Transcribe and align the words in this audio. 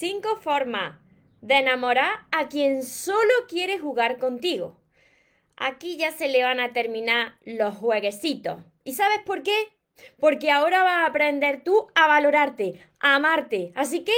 Cinco 0.00 0.36
formas 0.36 0.96
de 1.42 1.56
enamorar 1.56 2.20
a 2.32 2.48
quien 2.48 2.84
solo 2.84 3.34
quiere 3.50 3.78
jugar 3.78 4.16
contigo. 4.16 4.80
Aquí 5.58 5.98
ya 5.98 6.10
se 6.10 6.28
le 6.28 6.42
van 6.42 6.58
a 6.58 6.72
terminar 6.72 7.36
los 7.44 7.74
jueguecitos. 7.76 8.62
¿Y 8.82 8.94
sabes 8.94 9.18
por 9.26 9.42
qué? 9.42 9.52
Porque 10.18 10.50
ahora 10.50 10.84
vas 10.84 11.04
a 11.04 11.06
aprender 11.06 11.62
tú 11.62 11.88
a 11.94 12.06
valorarte, 12.06 12.80
a 12.98 13.16
amarte. 13.16 13.72
Así 13.74 14.02
que 14.02 14.14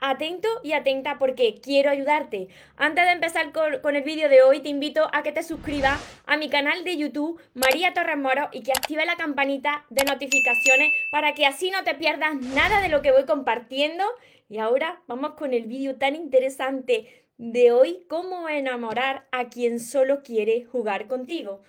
atento 0.00 0.48
y 0.62 0.72
atenta 0.72 1.18
porque 1.18 1.60
quiero 1.62 1.90
ayudarte. 1.90 2.48
Antes 2.76 3.04
de 3.04 3.12
empezar 3.12 3.52
con, 3.52 3.96
el 3.96 4.02
vídeo 4.02 4.28
de 4.28 4.42
hoy, 4.42 4.60
te 4.60 4.68
invito 4.68 5.08
a 5.12 5.22
que 5.22 5.32
te 5.32 5.42
suscribas 5.42 6.00
a 6.26 6.36
mi 6.36 6.48
canal 6.48 6.84
de 6.84 6.96
YouTube, 6.96 7.40
María 7.54 7.92
Torres 7.92 8.16
Moro, 8.16 8.48
y 8.52 8.62
que 8.62 8.72
active 8.72 9.04
la 9.04 9.16
campanita 9.16 9.84
de 9.90 10.04
notificaciones 10.04 10.92
para 11.10 11.34
que 11.34 11.46
así 11.46 11.70
no 11.70 11.84
te 11.84 11.94
pierdas 11.94 12.34
nada 12.34 12.80
de 12.80 12.88
lo 12.88 13.02
que 13.02 13.12
voy 13.12 13.24
compartiendo. 13.26 14.04
Y 14.48 14.58
ahora 14.58 15.00
vamos 15.06 15.32
con 15.32 15.54
el 15.54 15.66
vídeo 15.66 15.96
tan 15.96 16.16
interesante 16.16 17.24
de 17.36 17.72
hoy, 17.72 18.04
cómo 18.08 18.48
enamorar 18.48 19.26
a 19.32 19.48
quien 19.48 19.80
solo 19.80 20.22
quiere 20.22 20.64
jugar 20.64 21.06
contigo. 21.06 21.62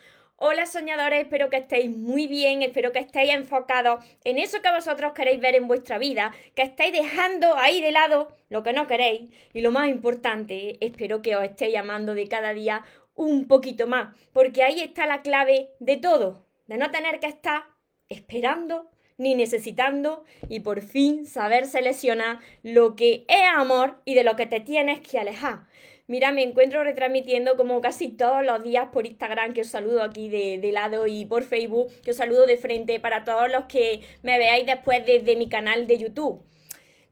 Hola 0.43 0.65
soñadores, 0.65 1.21
espero 1.21 1.51
que 1.51 1.57
estéis 1.57 1.95
muy 1.95 2.25
bien, 2.25 2.63
espero 2.63 2.91
que 2.91 2.97
estéis 2.97 3.31
enfocados 3.31 4.03
en 4.23 4.39
eso 4.39 4.59
que 4.63 4.71
vosotros 4.71 5.13
queréis 5.13 5.39
ver 5.39 5.53
en 5.53 5.67
vuestra 5.67 5.99
vida, 5.99 6.33
que 6.55 6.63
estéis 6.63 6.93
dejando 6.93 7.55
ahí 7.57 7.79
de 7.79 7.91
lado 7.91 8.35
lo 8.49 8.63
que 8.63 8.73
no 8.73 8.87
queréis 8.87 9.29
y 9.53 9.61
lo 9.61 9.69
más 9.69 9.87
importante, 9.87 10.83
espero 10.83 11.21
que 11.21 11.35
os 11.35 11.43
estéis 11.43 11.73
llamando 11.73 12.15
de 12.15 12.27
cada 12.27 12.55
día 12.55 12.83
un 13.13 13.47
poquito 13.47 13.85
más, 13.85 14.15
porque 14.33 14.63
ahí 14.63 14.81
está 14.81 15.05
la 15.05 15.21
clave 15.21 15.69
de 15.77 15.97
todo, 15.97 16.43
de 16.65 16.77
no 16.77 16.89
tener 16.89 17.19
que 17.19 17.27
estar 17.27 17.65
esperando 18.09 18.89
ni 19.19 19.35
necesitando 19.35 20.23
y 20.49 20.61
por 20.61 20.81
fin 20.81 21.27
saber 21.27 21.67
seleccionar 21.67 22.39
lo 22.63 22.95
que 22.95 23.25
es 23.27 23.43
amor 23.53 24.01
y 24.05 24.15
de 24.15 24.23
lo 24.23 24.35
que 24.35 24.47
te 24.47 24.59
tienes 24.59 25.01
que 25.01 25.19
alejar. 25.19 25.67
Mira, 26.11 26.33
me 26.33 26.43
encuentro 26.43 26.83
retransmitiendo 26.83 27.55
como 27.55 27.79
casi 27.79 28.09
todos 28.09 28.45
los 28.45 28.61
días 28.63 28.89
por 28.91 29.05
Instagram, 29.05 29.53
que 29.53 29.61
os 29.61 29.67
saludo 29.67 30.03
aquí 30.03 30.27
de, 30.27 30.71
lado, 30.73 31.07
y 31.07 31.25
por 31.25 31.43
Facebook, 31.43 31.87
que 32.03 32.11
os 32.11 32.17
saludo 32.17 32.45
de 32.45 32.57
frente 32.57 32.99
para 32.99 33.23
todos 33.23 33.49
los 33.49 33.63
que 33.67 34.01
me 34.21 34.37
veáis 34.37 34.65
después 34.65 35.05
desde 35.05 35.37
mi 35.37 35.47
canal 35.47 35.87
de 35.87 35.99
YouTube. 35.99 36.43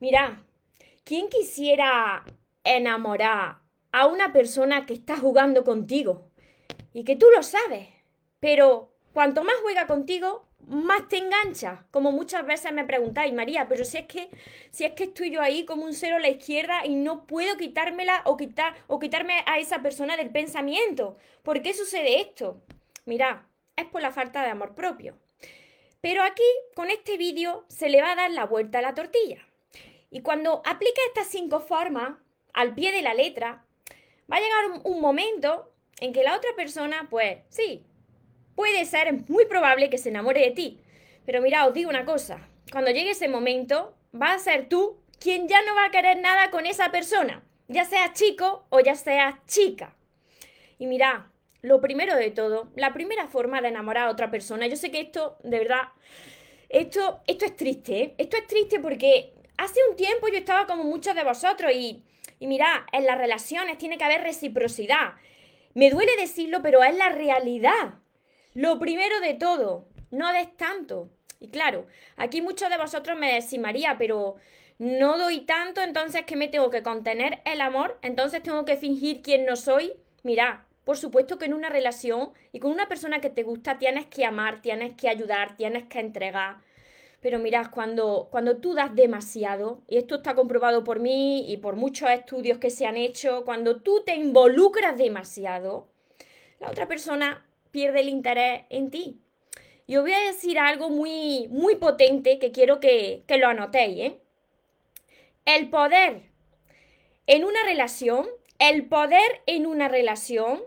Mira, 0.02 0.44
¿quién 1.06 1.30
quisiera 1.30 2.26
enamorar 2.66 3.60
a 3.94 4.06
una 4.06 4.34
persona 4.34 4.86
que 4.86 4.96
está 4.96 5.16
jugando 5.16 5.64
contigo? 5.64 6.30
Y 6.92 7.06
que 7.06 7.16
tú 7.16 7.28
lo 7.34 7.42
sabes, 7.42 7.88
pero 8.42 8.92
cuanto 9.14 9.46
más 9.46 9.56
juega 9.62 9.88
contigo, 9.88 10.49
más 10.68 11.08
te 11.08 11.18
engancha. 11.18 11.86
Como 11.92 12.12
muchas 12.12 12.46
veces 12.46 12.72
me 12.72 12.86
preguntáis, 12.86 13.34
María, 13.34 13.68
pero 13.68 13.86
si 13.86 13.98
es 13.98 14.06
que, 14.06 14.30
si 14.72 14.86
es 14.86 14.94
que 14.94 15.06
estoy 15.06 15.32
yo 15.32 15.42
ahí 15.42 15.66
como 15.66 15.86
un 15.86 15.94
cero 15.94 16.18
a 16.18 16.20
la 16.20 16.30
izquierda 16.30 16.86
y 16.86 16.96
no 16.96 17.26
puedo 17.26 17.58
quitármela 17.58 18.22
o, 18.26 18.38
quitar, 18.38 18.76
o 18.88 19.00
quitarme 19.00 19.44
a 19.46 19.60
esa 19.60 19.82
persona 19.82 20.18
del 20.18 20.30
pensamiento. 20.30 21.18
¿Por 21.44 21.62
qué 21.62 21.74
sucede 21.74 22.22
esto? 22.22 22.62
Mira, 23.06 23.48
es 23.76 23.86
por 23.86 24.02
la 24.02 24.12
falta 24.12 24.44
de 24.44 24.50
amor 24.50 24.76
propio. 24.76 25.18
Pero 26.02 26.24
aquí, 26.24 26.44
con 26.76 26.90
este 26.90 27.18
vídeo, 27.18 27.66
se 27.68 27.90
le 27.90 28.02
va 28.02 28.12
a 28.12 28.16
dar 28.16 28.32
la 28.32 28.46
vuelta 28.46 28.80
a 28.80 28.82
la 28.84 28.94
tortilla. 28.94 29.46
Y 30.12 30.22
cuando 30.22 30.62
aplica 30.66 31.02
estas 31.08 31.28
cinco 31.28 31.60
formas 31.60 32.14
al 32.54 32.74
pie 32.74 32.92
de 32.92 33.02
la 33.02 33.14
letra, 33.14 33.66
va 34.32 34.38
a 34.38 34.40
llegar 34.40 34.82
un 34.84 35.02
momento 35.02 35.72
en 36.00 36.14
que 36.14 36.24
la 36.24 36.36
otra 36.36 36.50
persona, 36.56 37.08
pues 37.10 37.40
sí, 37.50 37.86
puede 38.60 38.84
ser 38.84 39.14
muy 39.30 39.46
probable 39.46 39.90
que 39.90 39.98
se 39.98 40.10
enamore 40.10 40.42
de 40.42 40.52
ti. 40.52 40.82
Pero 41.26 41.42
mira, 41.42 41.66
os 41.66 41.74
digo 41.74 41.90
una 41.90 42.04
cosa, 42.04 42.50
cuando 42.74 42.92
llegue 42.92 43.12
ese 43.12 43.30
momento, 43.30 43.96
va 44.14 44.34
a 44.34 44.40
ser 44.40 44.68
tú 44.68 44.98
quien 45.18 45.48
ya 45.48 45.62
no 45.62 45.76
va 45.76 45.86
a 45.86 45.92
querer 45.92 46.20
nada 46.20 46.52
con 46.52 46.66
esa 46.66 46.92
persona, 46.92 47.42
ya 47.70 47.86
sea 47.86 48.12
chico 48.12 48.66
o 48.68 48.82
ya 48.82 48.96
sea 48.96 49.42
chica. 49.48 49.96
Y 50.78 50.88
mira, 50.88 51.32
lo 51.62 51.80
primero 51.80 52.18
de 52.18 52.32
todo, 52.32 52.70
la 52.76 52.92
primera 52.92 53.28
forma 53.28 53.62
de 53.62 53.70
enamorar 53.70 54.10
a 54.10 54.12
otra 54.12 54.30
persona, 54.30 54.68
yo 54.68 54.76
sé 54.76 54.92
que 54.92 55.00
esto, 55.00 55.38
de 55.42 55.60
verdad, 55.60 55.84
esto, 56.68 57.22
esto 57.28 57.46
es 57.46 57.56
triste, 57.56 58.02
¿eh? 58.02 58.16
esto 58.18 58.36
es 58.36 58.46
triste 58.46 58.82
porque 58.82 59.36
hace 59.56 59.80
un 59.90 59.96
tiempo 59.96 60.28
yo 60.28 60.38
estaba 60.38 60.68
como 60.68 60.84
muchos 60.84 61.16
de 61.16 61.24
vosotros 61.24 61.72
y, 61.74 62.04
y 62.40 62.48
mira, 62.48 62.86
en 62.92 63.06
las 63.06 63.18
relaciones 63.18 63.78
tiene 63.78 63.98
que 63.98 64.04
haber 64.04 64.22
reciprocidad. 64.22 65.14
Me 65.76 65.90
duele 65.90 66.12
decirlo, 66.18 66.62
pero 66.62 66.84
es 66.84 66.98
la 66.98 67.08
realidad. 67.08 68.00
Lo 68.54 68.80
primero 68.80 69.20
de 69.20 69.36
todo, 69.36 69.88
no 70.12 70.34
des 70.34 70.56
tanto. 70.58 71.10
Y 71.40 71.50
claro, 71.50 71.86
aquí 72.18 72.42
muchos 72.42 72.70
de 72.70 72.78
vosotros 72.78 73.18
me 73.18 73.34
decís, 73.34 73.60
María, 73.60 73.96
pero 73.98 74.36
no 74.80 75.18
doy 75.18 75.42
tanto, 75.42 75.82
entonces 75.82 76.24
que 76.26 76.36
me 76.36 76.48
tengo 76.48 76.70
que 76.70 76.84
contener 76.84 77.42
el 77.46 77.62
amor, 77.62 78.00
entonces 78.02 78.42
tengo 78.42 78.66
que 78.66 78.78
fingir 78.78 79.22
quién 79.22 79.46
no 79.46 79.56
soy. 79.56 79.94
Mira, 80.24 80.66
por 80.84 80.98
supuesto 80.98 81.38
que 81.38 81.46
en 81.46 81.54
una 81.54 81.70
relación 81.70 82.32
y 82.52 82.60
con 82.60 82.72
una 82.72 82.88
persona 82.88 83.22
que 83.22 83.30
te 83.30 83.44
gusta 83.44 83.78
tienes 83.78 84.08
que 84.08 84.26
amar, 84.26 84.62
tienes 84.62 84.96
que 84.96 85.10
ayudar, 85.10 85.56
tienes 85.56 85.84
que 85.86 86.00
entregar. 86.00 86.58
Pero 87.22 87.38
mirad, 87.38 87.68
cuando, 87.70 88.30
cuando 88.32 88.58
tú 88.58 88.74
das 88.74 88.96
demasiado, 88.96 89.82
y 89.88 89.98
esto 89.98 90.16
está 90.16 90.36
comprobado 90.36 90.84
por 90.84 91.00
mí 91.00 91.52
y 91.52 91.58
por 91.58 91.76
muchos 91.76 92.10
estudios 92.10 92.58
que 92.58 92.70
se 92.70 92.86
han 92.86 92.98
hecho, 92.98 93.44
cuando 93.46 93.82
tú 93.82 94.04
te 94.06 94.16
involucras 94.16 94.98
demasiado, 94.98 95.90
la 96.60 96.70
otra 96.70 96.88
persona 96.88 97.46
pierde 97.72 98.02
el 98.02 98.10
interés 98.10 98.64
en 98.70 98.92
ti. 98.92 99.20
Y 99.88 99.98
os 99.98 100.04
voy 100.04 100.14
a 100.14 100.20
decir 100.20 100.60
algo 100.60 100.90
muy, 100.90 101.48
muy 101.50 101.76
potente 101.76 102.38
que 102.38 102.52
quiero 102.52 102.80
que, 102.80 103.24
que 103.28 103.38
lo 103.38 103.48
anotéis. 103.48 104.00
¿eh? 104.00 104.20
El 105.46 105.70
poder 105.70 106.30
en 107.26 107.44
una 107.44 107.64
relación, 107.64 108.28
el 108.60 108.88
poder 108.88 109.42
en 109.46 109.66
una 109.66 109.88
relación 109.88 110.64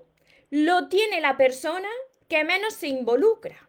lo 0.50 0.88
tiene 0.88 1.20
la 1.20 1.36
persona 1.36 1.88
que 2.28 2.44
menos 2.44 2.74
se 2.74 2.88
involucra. 2.88 3.68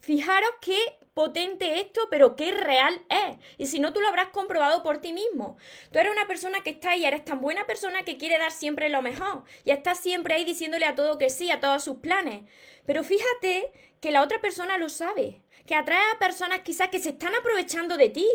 Fijaros 0.00 0.50
qué 0.60 0.78
potente 1.20 1.80
esto, 1.80 2.00
pero 2.10 2.34
qué 2.34 2.50
real 2.50 2.98
es. 3.10 3.36
Y 3.58 3.66
si 3.66 3.78
no, 3.78 3.92
tú 3.92 4.00
lo 4.00 4.08
habrás 4.08 4.28
comprobado 4.28 4.82
por 4.82 5.02
ti 5.02 5.12
mismo. 5.12 5.58
Tú 5.92 5.98
eres 5.98 6.10
una 6.10 6.26
persona 6.26 6.62
que 6.64 6.70
está 6.70 6.92
ahí, 6.92 7.04
eres 7.04 7.26
tan 7.26 7.42
buena 7.42 7.66
persona 7.66 8.04
que 8.04 8.16
quiere 8.16 8.38
dar 8.38 8.52
siempre 8.52 8.88
lo 8.88 9.02
mejor. 9.02 9.44
Y 9.66 9.70
estás 9.70 10.00
siempre 10.00 10.32
ahí 10.32 10.46
diciéndole 10.46 10.86
a 10.86 10.94
todo 10.94 11.18
que 11.18 11.28
sí, 11.28 11.50
a 11.50 11.60
todos 11.60 11.84
sus 11.84 11.98
planes. 11.98 12.44
Pero 12.86 13.04
fíjate 13.04 13.70
que 14.00 14.12
la 14.12 14.22
otra 14.22 14.40
persona 14.40 14.78
lo 14.78 14.88
sabe. 14.88 15.42
Que 15.66 15.74
atrae 15.74 16.00
a 16.14 16.18
personas 16.18 16.60
quizás 16.60 16.88
que 16.88 17.00
se 17.00 17.10
están 17.10 17.34
aprovechando 17.34 17.98
de 17.98 18.08
ti. 18.08 18.26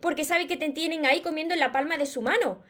Porque 0.00 0.26
sabe 0.26 0.46
que 0.46 0.58
te 0.58 0.68
tienen 0.68 1.06
ahí 1.06 1.22
comiendo 1.22 1.54
en 1.54 1.60
la 1.60 1.72
palma 1.72 1.96
de 1.96 2.04
su 2.04 2.20
mano. 2.20 2.62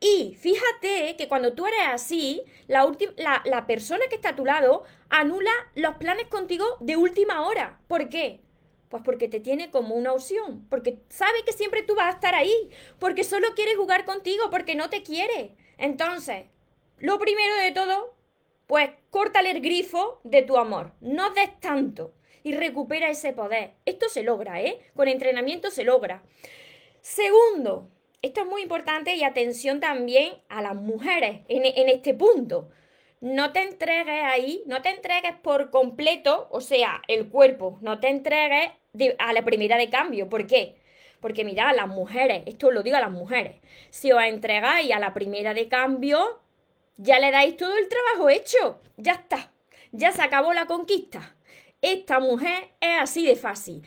Y 0.00 0.36
fíjate 0.40 1.14
que 1.16 1.28
cuando 1.28 1.52
tú 1.52 1.68
eres 1.68 1.86
así, 1.86 2.42
la, 2.66 2.84
la, 3.16 3.42
la, 3.44 3.66
persona 3.68 4.06
que 4.08 4.16
está 4.16 4.30
a 4.30 4.36
tu 4.36 4.44
lado 4.44 4.82
anula 5.08 5.52
los 5.76 5.94
planes 5.98 6.26
contigo 6.26 6.64
de 6.80 6.96
última 6.96 7.42
hora. 7.46 7.78
¿Por 7.86 8.08
qué? 8.08 8.40
Pues 8.90 9.02
porque 9.04 9.28
te 9.28 9.40
tiene 9.40 9.70
como 9.70 9.94
una 9.94 10.12
opción, 10.12 10.66
porque 10.68 10.98
sabe 11.08 11.44
que 11.46 11.52
siempre 11.52 11.82
tú 11.82 11.94
vas 11.94 12.08
a 12.08 12.16
estar 12.16 12.34
ahí, 12.34 12.70
porque 12.98 13.24
solo 13.24 13.54
quiere 13.54 13.76
jugar 13.76 14.04
contigo, 14.04 14.50
porque 14.50 14.74
no 14.74 14.90
te 14.90 15.02
quiere. 15.02 15.54
Entonces, 15.78 16.46
lo 16.98 17.18
primero 17.18 17.54
de 17.56 17.70
todo, 17.70 18.16
pues 18.66 18.90
córtale 19.10 19.52
el 19.52 19.60
grifo 19.60 20.20
de 20.24 20.42
tu 20.42 20.58
amor, 20.58 20.92
no 21.00 21.30
des 21.30 21.58
tanto 21.60 22.14
y 22.42 22.52
recupera 22.52 23.08
ese 23.08 23.32
poder. 23.32 23.74
Esto 23.86 24.08
se 24.08 24.24
logra, 24.24 24.60
¿eh? 24.60 24.80
Con 24.94 25.06
entrenamiento 25.06 25.70
se 25.70 25.84
logra. 25.84 26.24
Segundo, 27.00 27.88
esto 28.22 28.40
es 28.40 28.46
muy 28.46 28.62
importante 28.62 29.14
y 29.14 29.22
atención 29.22 29.78
también 29.78 30.34
a 30.48 30.62
las 30.62 30.74
mujeres 30.74 31.42
en, 31.48 31.64
en 31.64 31.88
este 31.88 32.12
punto 32.12 32.70
no 33.20 33.52
te 33.52 33.62
entregues 33.62 34.22
ahí, 34.24 34.62
no 34.66 34.80
te 34.82 34.88
entregues 34.88 35.34
por 35.42 35.70
completo, 35.70 36.48
o 36.50 36.60
sea, 36.60 37.02
el 37.06 37.28
cuerpo, 37.28 37.78
no 37.82 38.00
te 38.00 38.08
entregues 38.08 38.70
a 39.18 39.32
la 39.32 39.44
primera 39.44 39.76
de 39.76 39.90
cambio. 39.90 40.28
¿Por 40.28 40.46
qué? 40.46 40.76
Porque 41.20 41.44
mirad, 41.44 41.76
las 41.76 41.88
mujeres, 41.88 42.42
esto 42.46 42.70
lo 42.70 42.82
digo 42.82 42.96
a 42.96 43.00
las 43.00 43.10
mujeres, 43.10 43.56
si 43.90 44.10
os 44.10 44.22
entregáis 44.22 44.90
a 44.92 44.98
la 44.98 45.12
primera 45.12 45.52
de 45.52 45.68
cambio, 45.68 46.40
ya 46.96 47.18
le 47.18 47.30
dais 47.30 47.56
todo 47.56 47.76
el 47.76 47.88
trabajo 47.88 48.30
hecho, 48.30 48.80
ya 48.96 49.12
está, 49.12 49.52
ya 49.92 50.12
se 50.12 50.22
acabó 50.22 50.52
la 50.52 50.66
conquista. 50.66 51.36
Esta 51.82 52.20
mujer 52.20 52.70
es 52.80 53.00
así 53.00 53.26
de 53.26 53.36
fácil. 53.36 53.86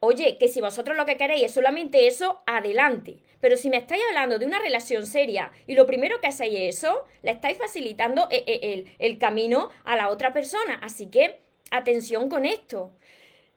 Oye, 0.00 0.36
que 0.38 0.48
si 0.48 0.60
vosotros 0.60 0.96
lo 0.96 1.06
que 1.06 1.16
queréis 1.16 1.44
es 1.44 1.52
solamente 1.52 2.06
eso, 2.06 2.42
adelante. 2.46 3.22
Pero 3.40 3.56
si 3.56 3.68
me 3.68 3.76
estáis 3.76 4.02
hablando 4.08 4.38
de 4.38 4.46
una 4.46 4.58
relación 4.58 5.06
seria 5.06 5.52
y 5.66 5.74
lo 5.74 5.86
primero 5.86 6.20
que 6.20 6.28
hacéis 6.28 6.54
es 6.54 6.78
eso, 6.78 7.04
le 7.22 7.32
estáis 7.32 7.58
facilitando 7.58 8.28
eh, 8.30 8.44
eh, 8.46 8.60
el, 8.62 8.94
el 8.98 9.18
camino 9.18 9.70
a 9.84 9.96
la 9.96 10.08
otra 10.08 10.32
persona. 10.32 10.78
Así 10.82 11.06
que 11.08 11.40
atención 11.70 12.28
con 12.28 12.44
esto. 12.44 12.92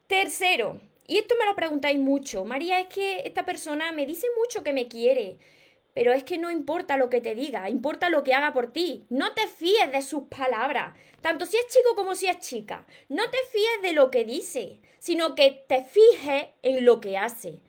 Tercero, 0.09 0.81
y 1.05 1.19
esto 1.19 1.35
me 1.37 1.45
lo 1.45 1.55
preguntáis 1.55 1.99
mucho, 1.99 2.43
María, 2.43 2.79
es 2.79 2.87
que 2.87 3.21
esta 3.25 3.45
persona 3.45 3.91
me 3.91 4.07
dice 4.07 4.25
mucho 4.39 4.63
que 4.63 4.73
me 4.73 4.87
quiere, 4.87 5.37
pero 5.93 6.13
es 6.13 6.23
que 6.23 6.39
no 6.39 6.49
importa 6.49 6.97
lo 6.97 7.11
que 7.11 7.21
te 7.21 7.35
diga, 7.35 7.69
importa 7.69 8.09
lo 8.09 8.23
que 8.23 8.33
haga 8.33 8.51
por 8.51 8.73
ti. 8.73 9.05
No 9.09 9.35
te 9.35 9.45
fíes 9.45 9.91
de 9.91 10.01
sus 10.01 10.23
palabras, 10.23 10.97
tanto 11.21 11.45
si 11.45 11.57
es 11.57 11.67
chico 11.67 11.95
como 11.95 12.15
si 12.15 12.25
es 12.25 12.39
chica. 12.39 12.87
No 13.07 13.29
te 13.29 13.37
fíes 13.51 13.83
de 13.83 13.93
lo 13.93 14.09
que 14.09 14.25
dice, 14.25 14.79
sino 14.97 15.35
que 15.35 15.63
te 15.67 15.83
fijes 15.83 16.47
en 16.63 16.85
lo 16.85 17.01
que 17.01 17.15
hace. 17.15 17.59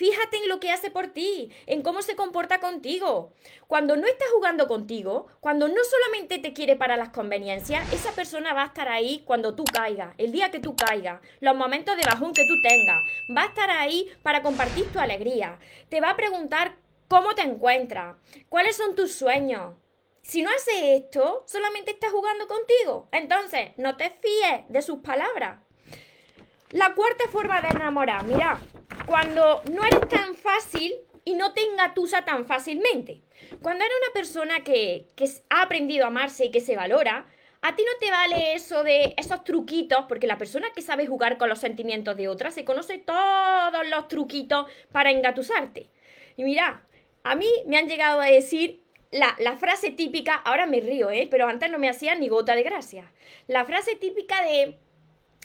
Fíjate 0.00 0.38
en 0.38 0.48
lo 0.48 0.60
que 0.60 0.70
hace 0.70 0.90
por 0.90 1.08
ti, 1.08 1.52
en 1.66 1.82
cómo 1.82 2.00
se 2.00 2.16
comporta 2.16 2.58
contigo. 2.58 3.34
Cuando 3.66 3.96
no 3.96 4.06
está 4.06 4.24
jugando 4.32 4.66
contigo, 4.66 5.26
cuando 5.40 5.68
no 5.68 5.84
solamente 5.84 6.38
te 6.38 6.54
quiere 6.54 6.74
para 6.74 6.96
las 6.96 7.10
conveniencias, 7.10 7.92
esa 7.92 8.12
persona 8.12 8.54
va 8.54 8.62
a 8.62 8.68
estar 8.68 8.88
ahí 8.88 9.22
cuando 9.26 9.54
tú 9.54 9.62
caigas, 9.70 10.14
el 10.16 10.32
día 10.32 10.50
que 10.50 10.58
tú 10.58 10.74
caigas, 10.74 11.20
los 11.40 11.54
momentos 11.54 11.98
de 11.98 12.06
bajón 12.06 12.32
que 12.32 12.46
tú 12.48 12.54
tengas. 12.62 12.96
Va 13.36 13.42
a 13.42 13.48
estar 13.48 13.70
ahí 13.70 14.10
para 14.22 14.40
compartir 14.40 14.90
tu 14.90 14.98
alegría. 14.98 15.58
Te 15.90 16.00
va 16.00 16.08
a 16.08 16.16
preguntar 16.16 16.76
cómo 17.06 17.34
te 17.34 17.42
encuentras, 17.42 18.16
cuáles 18.48 18.78
son 18.78 18.94
tus 18.94 19.12
sueños. 19.12 19.74
Si 20.22 20.40
no 20.40 20.48
hace 20.48 20.96
esto, 20.96 21.44
solamente 21.46 21.90
está 21.90 22.08
jugando 22.08 22.48
contigo. 22.48 23.10
Entonces, 23.12 23.72
no 23.76 23.98
te 23.98 24.08
fíes 24.08 24.62
de 24.66 24.80
sus 24.80 25.00
palabras. 25.00 25.58
La 26.72 26.94
cuarta 26.94 27.24
forma 27.28 27.60
de 27.60 27.68
enamorar, 27.68 28.24
mira, 28.24 28.60
cuando 29.04 29.60
no 29.72 29.84
eres 29.84 30.08
tan 30.08 30.36
fácil 30.36 30.94
y 31.24 31.34
no 31.34 31.52
te 31.52 31.62
engatusa 31.62 32.24
tan 32.24 32.46
fácilmente. 32.46 33.22
Cuando 33.60 33.84
eres 33.84 33.96
una 34.04 34.12
persona 34.12 34.62
que, 34.62 35.08
ha 35.48 35.62
aprendido 35.62 36.04
a 36.04 36.08
amarse 36.08 36.44
y 36.44 36.50
que 36.52 36.60
se 36.60 36.76
valora, 36.76 37.26
a 37.60 37.74
ti 37.74 37.82
no 37.82 37.98
te 37.98 38.12
vale 38.12 38.54
eso 38.54 38.84
de 38.84 39.14
esos 39.16 39.42
truquitos, 39.42 40.04
porque 40.08 40.28
la 40.28 40.38
persona 40.38 40.68
que 40.72 40.80
sabe 40.80 41.08
jugar 41.08 41.38
con 41.38 41.48
los 41.48 41.58
sentimientos 41.58 42.16
de 42.16 42.28
otra 42.28 42.52
se 42.52 42.64
conoce 42.64 42.98
todos 42.98 43.88
los 43.88 44.06
truquitos 44.06 44.66
para 44.92 45.10
engatusarte. 45.10 45.90
Y 46.36 46.44
mira, 46.44 46.86
a 47.24 47.34
mí 47.34 47.48
me 47.66 47.78
han 47.78 47.88
llegado 47.88 48.20
a 48.20 48.26
decir 48.26 48.84
la, 49.10 49.34
la, 49.40 49.56
frase 49.56 49.90
típica, 49.90 50.36
ahora 50.36 50.66
me 50.66 50.78
río, 50.80 51.10
¿eh? 51.10 51.26
pero 51.28 51.48
antes 51.48 51.68
no 51.68 51.80
me 51.80 51.88
hacía 51.88 52.14
ni 52.14 52.28
gota 52.28 52.54
de 52.54 52.62
gracia. 52.62 53.10
La 53.48 53.64
frase 53.64 53.96
típica 53.96 54.40
de 54.44 54.78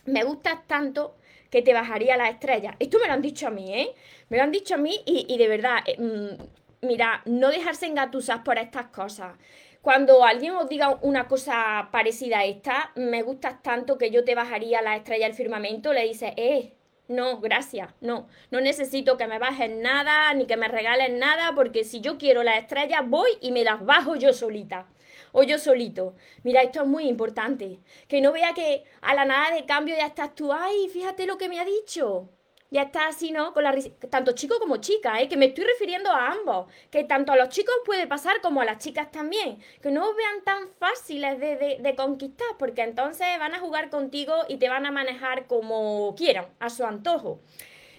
me 0.06 0.24
gustas 0.24 0.66
tanto 0.68 1.16
que 1.50 1.62
te 1.62 1.74
bajaría 1.74 2.18
la 2.18 2.30
estrella. 2.30 2.76
Esto 2.80 3.00
me 3.00 3.08
lo 3.08 3.14
han 3.14 3.22
dicho 3.22 3.48
a 3.48 3.52
mí, 3.52 3.74
¿eh? 3.74 3.94
Me 4.30 4.38
lo 4.38 4.44
han 4.44 4.52
dicho 4.52 4.76
a 4.76 4.78
mí 4.78 5.02
y, 5.06 5.38
de 5.38 5.48
verdad, 5.48 5.78
eh, 5.86 5.98
mm, 6.00 6.88
mira, 6.88 7.22
no 7.26 7.50
dejarse 7.50 7.86
engatusar 7.86 8.44
por 8.44 8.58
estas 8.58 8.88
cosas. 8.88 9.38
Cuando 9.82 10.26
alguien 10.26 10.56
os 10.56 10.68
diga 10.68 10.98
una 11.02 11.28
cosa 11.28 11.90
parecida 11.92 12.40
a 12.40 12.46
esta, 12.46 12.92
me 12.96 13.22
gustas 13.22 13.62
tanto 13.62 13.98
que 13.98 14.10
yo 14.10 14.24
te 14.24 14.34
bajaría 14.34 14.82
la 14.82 14.96
estrella 14.96 15.28
del 15.28 15.36
firmamento, 15.36 15.94
le 15.94 16.04
dices, 16.04 16.34
eh, 16.38 16.74
no, 17.08 17.40
gracias, 17.40 17.94
no, 18.02 18.28
no 18.50 18.62
necesito 18.62 19.16
que 19.16 19.28
me 19.28 19.38
bajes 19.38 19.70
nada, 19.70 20.34
ni 20.34 20.48
que 20.48 20.58
me 20.58 20.68
regales 20.68 21.14
nada, 21.14 21.54
porque 21.54 21.84
si 21.84 22.02
yo 22.02 22.18
quiero 22.18 22.42
las 22.42 22.58
estrellas, 22.60 23.02
voy 23.06 23.30
y 23.42 23.52
me 23.52 23.64
las 23.64 23.86
bajo 23.86 24.16
yo 24.16 24.34
solita 24.34 24.88
o 25.36 25.44
yo 25.44 25.60
solito. 25.60 26.16
Mira, 26.44 26.62
esto 26.62 26.82
es 26.82 26.88
muy 26.88 27.08
importante. 27.10 27.80
Que 28.08 28.22
no 28.22 28.32
vea 28.32 28.54
que 28.54 28.86
a 29.02 29.14
la 29.14 29.26
nada 29.26 29.54
de 29.54 29.66
cambio 29.66 29.96
ya 29.96 30.08
estás 30.08 30.34
tú, 30.34 30.54
ay, 30.54 30.90
fíjate 30.92 31.26
lo 31.26 31.38
que 31.38 31.50
me 31.50 31.60
ha 31.60 31.66
dicho. 31.66 32.30
Ya 32.72 32.84
está 32.84 33.08
así, 33.08 33.32
¿no? 33.32 33.54
Con 33.54 33.64
la 33.66 33.76
tanto 34.10 34.32
chico 34.32 34.60
como 34.60 34.78
chica, 34.78 35.20
¿eh? 35.22 35.28
Que 35.28 35.36
me 35.38 35.48
estoy 35.48 35.66
refiriendo 35.66 36.10
a 36.10 36.32
ambos. 36.32 36.68
Que 36.90 37.04
tanto 37.04 37.34
a 37.34 37.36
los 37.36 37.50
chicos 37.50 37.76
puede 37.86 38.08
pasar 38.08 38.40
como 38.42 38.62
a 38.62 38.66
las 38.66 38.78
chicas 38.78 39.12
también. 39.12 39.62
Que 39.82 39.92
no 39.92 40.16
vean 40.16 40.44
tan 40.46 40.70
fáciles 40.80 41.38
de, 41.40 41.80
de 41.82 41.96
conquistar, 41.96 42.48
porque 42.58 42.84
entonces 42.84 43.28
van 43.38 43.56
a 43.56 43.60
jugar 43.60 43.90
contigo 43.90 44.34
y 44.48 44.56
te 44.58 44.70
van 44.70 44.86
a 44.86 44.92
manejar 44.92 45.48
como 45.48 46.16
quieran, 46.16 46.48
a 46.60 46.70
su 46.70 46.86
antojo. 46.86 47.42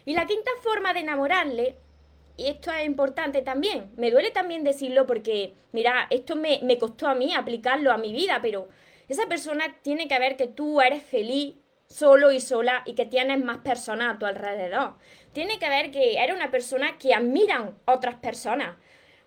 Y 0.06 0.14
la 0.14 0.26
quinta 0.26 0.50
forma 0.62 0.94
de 0.94 1.00
enamorarle 1.00 1.76
esto 2.38 2.70
es 2.70 2.84
importante 2.84 3.42
también. 3.42 3.92
Me 3.96 4.10
duele 4.10 4.30
también 4.30 4.64
decirlo 4.64 5.06
porque, 5.06 5.54
mira, 5.72 6.06
esto 6.10 6.36
me, 6.36 6.60
me 6.62 6.78
costó 6.78 7.08
a 7.08 7.14
mí 7.14 7.34
aplicarlo 7.34 7.92
a 7.92 7.98
mi 7.98 8.12
vida, 8.12 8.40
pero 8.42 8.68
esa 9.08 9.26
persona 9.26 9.76
tiene 9.82 10.08
que 10.08 10.18
ver 10.18 10.36
que 10.36 10.48
tú 10.48 10.80
eres 10.80 11.02
feliz 11.02 11.56
solo 11.86 12.32
y 12.32 12.40
sola 12.40 12.82
y 12.84 12.94
que 12.94 13.06
tienes 13.06 13.42
más 13.42 13.58
personas 13.58 14.14
a 14.14 14.18
tu 14.18 14.26
alrededor. 14.26 14.94
Tiene 15.32 15.58
que 15.58 15.68
ver 15.68 15.90
que 15.90 16.22
eres 16.22 16.34
una 16.34 16.50
persona 16.50 16.98
que 16.98 17.14
admiran 17.14 17.78
otras 17.84 18.16
personas. 18.16 18.76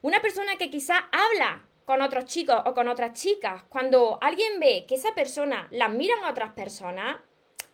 Una 0.02 0.22
persona 0.22 0.56
que 0.58 0.70
quizás 0.70 1.00
habla 1.12 1.66
con 1.86 2.02
otros 2.02 2.26
chicos 2.26 2.62
o 2.66 2.74
con 2.74 2.88
otras 2.88 3.14
chicas. 3.14 3.64
Cuando 3.70 4.20
alguien 4.22 4.60
ve 4.60 4.86
que 4.88 4.96
esa 4.96 5.14
persona 5.16 5.68
la 5.72 5.86
admiran 5.86 6.24
a 6.24 6.32
otras 6.32 6.54
personas, 6.54 7.18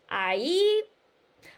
ahí 0.08 0.62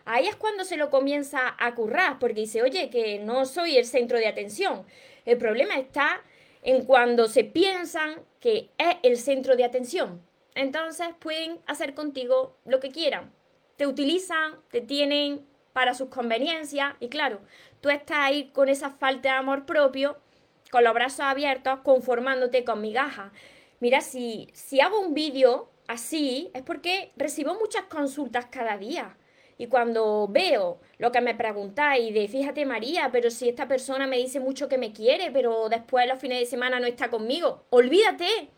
ahí 0.08 0.28
es 0.28 0.36
cuando 0.36 0.64
se 0.64 0.78
lo 0.78 0.90
comienza 0.90 1.56
a 1.60 1.76
currar, 1.76 2.18
porque 2.18 2.42
dice, 2.42 2.62
oye, 2.62 2.90
que 2.90 3.20
no 3.20 3.46
soy 3.46 3.78
el 3.78 3.86
centro 3.86 4.18
de 4.18 4.28
atención. 4.28 4.86
El 5.26 5.38
problema 5.38 5.76
está 5.76 6.22
en 6.64 6.86
cuando 6.86 7.28
se 7.28 7.44
piensan 7.44 8.22
que 8.40 8.70
es 8.78 8.96
el 9.04 9.18
centro 9.18 9.56
de 9.56 9.66
atención. 9.66 10.22
Entonces 10.56 11.10
pueden 11.20 11.60
hacer 11.68 11.94
contigo 11.94 12.58
lo 12.66 12.80
que 12.80 12.90
quieran. 12.90 13.34
Te 13.76 13.86
utilizan, 13.86 14.56
te 14.72 14.82
tienen 14.82 15.46
para 15.74 15.94
sus 15.94 16.10
conveniencias 16.10 16.96
y 17.00 17.10
claro, 17.10 17.42
tú 17.82 17.90
estás 17.90 18.18
ahí 18.20 18.50
con 18.54 18.70
esa 18.70 18.90
falta 18.90 19.30
de 19.30 19.36
amor 19.36 19.66
propio, 19.66 20.18
con 20.72 20.84
los 20.84 20.94
brazos 20.94 21.20
abiertos, 21.20 21.80
conformándote 21.84 22.64
con 22.64 22.82
migajas. 22.82 23.32
Mira, 23.80 24.02
si, 24.02 24.48
si 24.54 24.80
hago 24.82 25.00
un 25.00 25.14
vídeo 25.14 25.70
así, 25.88 26.50
es 26.54 26.64
porque 26.64 27.12
recibo 27.18 27.54
muchas 27.54 27.84
consultas 27.84 28.48
cada 28.48 28.78
día. 28.78 29.18
Y 29.58 29.68
cuando 29.68 30.28
veo 30.30 30.80
lo 31.00 31.12
que 31.12 31.22
me 31.22 31.34
preguntáis 31.34 32.14
de, 32.14 32.28
fíjate 32.28 32.66
María, 32.66 33.10
pero 33.12 33.32
si 33.32 33.50
esta 33.50 33.68
persona 33.68 34.06
me 34.06 34.18
dice 34.18 34.40
mucho 34.40 34.70
que 34.70 34.78
me 34.78 34.94
quiere, 34.94 35.32
pero 35.32 35.68
después 35.70 36.08
los 36.08 36.20
fines 36.20 36.40
de 36.40 36.46
semana 36.46 36.80
no 36.80 36.86
está 36.86 37.10
conmigo, 37.10 37.64
olvídate, 37.72 38.50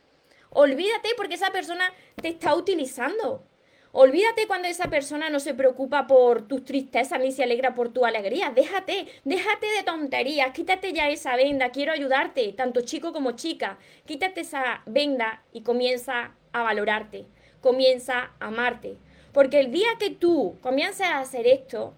olvídate 0.50 1.10
porque 1.16 1.36
esa 1.36 1.52
persona 1.52 1.94
te 2.22 2.30
está 2.30 2.54
utilizando. 2.54 3.44
Olvídate 3.92 4.46
cuando 4.46 4.68
esa 4.68 4.88
persona 4.88 5.32
no 5.32 5.40
se 5.40 5.56
preocupa 5.56 6.06
por 6.06 6.48
tus 6.48 6.64
tristezas 6.64 7.20
ni 7.20 7.32
se 7.32 7.44
alegra 7.44 7.74
por 7.74 7.90
tu 7.90 8.06
alegría. 8.06 8.52
Déjate, 8.54 9.08
déjate 9.24 9.66
de 9.66 9.84
tonterías, 9.84 10.52
quítate 10.52 10.94
ya 10.94 11.10
esa 11.10 11.36
venda, 11.36 11.72
quiero 11.72 11.92
ayudarte, 11.92 12.54
tanto 12.54 12.82
chico 12.82 13.14
como 13.14 13.32
chica. 13.32 13.80
Quítate 14.06 14.42
esa 14.42 14.84
venda 14.86 15.44
y 15.54 15.64
comienza 15.64 16.36
a 16.54 16.62
valorarte, 16.62 17.26
comienza 17.62 18.32
a 18.40 18.48
amarte. 18.48 18.98
Porque 19.34 19.60
el 19.60 19.72
día 19.72 19.90
que 20.00 20.10
tú 20.10 20.58
comiences 20.62 21.08
a 21.08 21.20
hacer 21.20 21.48
esto, 21.48 21.94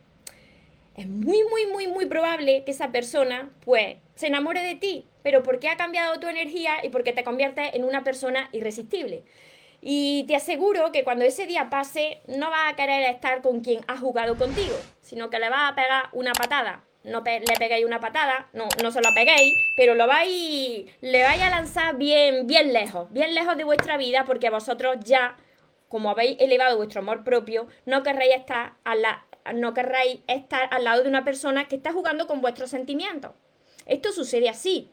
es 0.96 1.08
muy, 1.08 1.44
muy, 1.50 1.68
muy, 1.68 1.88
muy 1.88 2.06
probable 2.06 2.64
que 2.66 2.72
esa 2.72 2.92
persona, 2.92 3.50
pues, 3.64 3.98
se 4.16 4.28
enamore 4.28 4.62
de 4.62 4.76
ti, 4.76 5.06
pero 5.24 5.42
porque 5.42 5.70
ha 5.70 5.78
cambiado 5.78 6.20
tu 6.20 6.28
energía 6.28 6.84
y 6.84 6.90
porque 6.90 7.14
te 7.14 7.24
conviertes 7.24 7.74
en 7.74 7.84
una 7.84 8.04
persona 8.04 8.50
irresistible. 8.52 9.24
Y 9.82 10.26
te 10.28 10.36
aseguro 10.36 10.92
que 10.92 11.04
cuando 11.04 11.26
ese 11.26 11.48
día 11.48 11.70
pase, 11.70 12.22
no 12.28 12.52
vas 12.52 12.72
a 12.72 12.76
querer 12.76 13.10
estar 13.10 13.42
con 13.42 13.62
quien 13.62 13.82
ha 13.88 13.98
jugado 13.98 14.38
contigo, 14.38 14.76
sino 15.02 15.30
que 15.30 15.40
le 15.40 15.50
vas 15.50 15.72
a 15.72 15.76
pegar 15.76 16.10
una 16.12 16.34
patada. 16.34 16.84
No 17.04 17.24
le 17.24 17.58
peguéis 17.58 17.84
una 17.84 18.00
patada, 18.00 18.48
no, 18.54 18.68
no 18.84 18.92
se 18.92 19.02
la 19.02 19.12
peguéis, 19.16 19.56
pero 19.76 19.96
lo 19.96 20.06
vais, 20.06 20.86
le 21.02 21.24
vais 21.24 21.42
a 21.42 21.50
lanzar 21.50 21.98
bien, 21.98 22.46
bien 22.46 22.74
lejos, 22.74 23.12
bien 23.12 23.34
lejos 23.34 23.58
de 23.58 23.64
vuestra 23.64 23.98
vida, 23.98 24.24
porque 24.24 24.52
vosotros 24.52 24.98
ya 25.04 25.36
como 25.92 26.10
habéis 26.10 26.40
elevado 26.40 26.78
vuestro 26.78 27.02
amor 27.02 27.24
propio, 27.24 27.68
no 27.86 28.02
querréis 28.02 28.36
estar 28.36 28.74
no 29.54 29.74
querréis 29.74 30.22
estar 30.28 30.70
al 30.72 30.86
lado 30.86 31.04
de 31.04 31.10
una 31.10 31.26
persona 31.26 31.68
que 31.68 31.76
está 31.76 31.92
jugando 31.92 32.28
con 32.28 32.42
vuestros 32.42 32.70
sentimientos. 32.70 33.32
Esto 33.86 34.12
sucede 34.12 34.48
así. 34.48 34.90